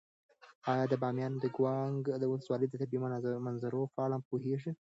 [0.71, 2.01] ایا د بامیانو د یکاولنګ
[2.31, 2.99] ولسوالۍ د طبیعي
[3.45, 4.71] مناظرو په اړه پوهېږې؟